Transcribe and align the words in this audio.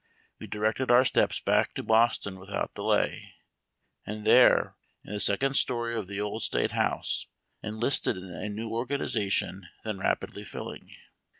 we 0.39 0.47
directed 0.47 0.89
our 0.89 1.05
steps 1.05 1.39
back 1.39 1.75
to 1.75 1.83
Boston 1.83 2.39
without 2.39 2.73
delay, 2.73 3.35
and 4.03 4.25
there, 4.25 4.75
in 5.05 5.13
the 5.13 5.19
second 5.19 5.53
story 5.53 5.95
of 5.95 6.07
the 6.07 6.19
Old 6.19 6.41
State 6.41 6.71
House, 6.71 7.27
enlisted 7.61 8.17
in 8.17 8.31
a 8.31 8.49
new 8.49 8.71
organization 8.71 9.67
then 9.83 9.99
rapidly 9.99 10.43
filling. 10.43 10.89